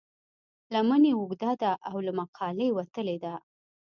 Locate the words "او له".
1.89-2.11